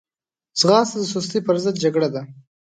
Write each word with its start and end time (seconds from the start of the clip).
ځغاسته 0.59 0.97
د 1.01 1.05
سستي 1.13 1.39
پر 1.45 1.55
ضد 1.63 1.75
جګړه 1.83 2.09
ده 2.13 2.21